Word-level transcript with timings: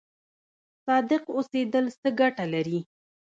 صادق 0.85 1.23
اوسیدل 1.37 1.85
څه 1.99 2.09
ګټه 2.19 2.45
لري؟ 2.53 2.79